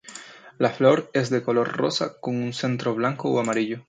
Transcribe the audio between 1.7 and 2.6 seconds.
rosa con un